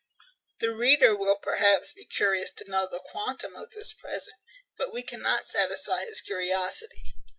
[0.59, 4.35] The reader will perhaps be curious to know the quantum of this present;
[4.75, 7.13] but we cannot satisfy his curiosity.